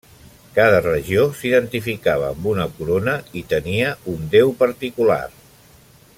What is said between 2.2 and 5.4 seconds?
amb una corona i tenia un déu particular.